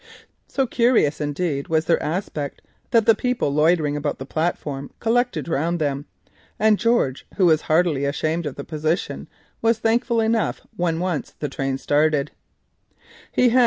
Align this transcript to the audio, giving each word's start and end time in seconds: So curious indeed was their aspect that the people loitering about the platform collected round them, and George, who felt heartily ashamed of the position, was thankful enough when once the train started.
So 0.47 0.65
curious 0.65 1.21
indeed 1.21 1.67
was 1.67 1.85
their 1.85 2.01
aspect 2.01 2.63
that 2.89 3.05
the 3.05 3.13
people 3.13 3.53
loitering 3.53 3.95
about 3.95 4.17
the 4.17 4.25
platform 4.25 4.89
collected 4.99 5.47
round 5.47 5.77
them, 5.77 6.07
and 6.57 6.79
George, 6.79 7.27
who 7.37 7.49
felt 7.49 7.61
heartily 7.61 8.05
ashamed 8.05 8.47
of 8.47 8.55
the 8.55 8.63
position, 8.63 9.29
was 9.61 9.77
thankful 9.77 10.19
enough 10.19 10.61
when 10.75 10.99
once 10.99 11.35
the 11.37 11.49
train 11.49 11.77
started. 11.77 12.31